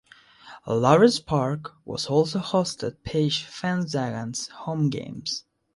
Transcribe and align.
Lawrence 0.65 1.19
Park 1.19 1.73
was 1.85 2.07
also 2.07 2.39
hosted 2.39 3.03
Page 3.03 3.43
Fence 3.43 3.91
Giants 3.91 4.47
home 4.47 4.89
games. 4.89 5.45